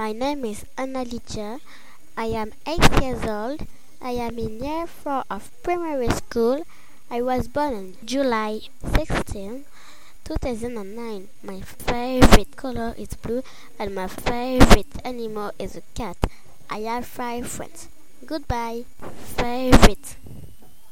[0.00, 1.60] My name is Annalicia.
[2.16, 3.66] I am 8 years old.
[4.00, 6.64] I am in year 4 of primary school.
[7.10, 8.60] I was born on July
[8.96, 9.66] 16,
[10.24, 11.28] 2009.
[11.42, 13.42] My favorite color is blue
[13.78, 16.16] and my favorite animal is a cat.
[16.70, 17.88] I have five friends.
[18.24, 18.84] Goodbye.